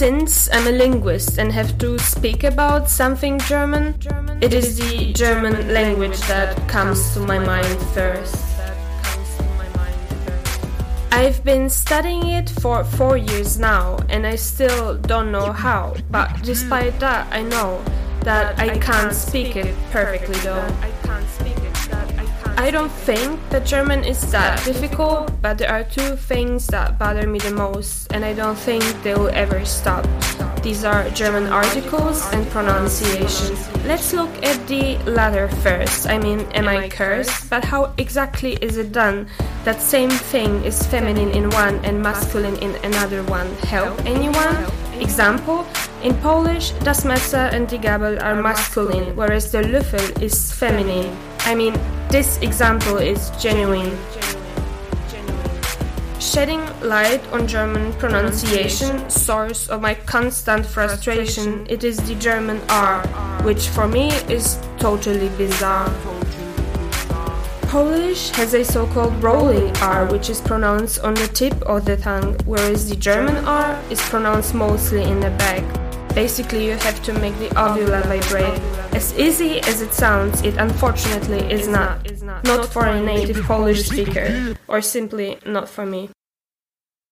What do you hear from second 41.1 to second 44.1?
in one and masculine in another one. Help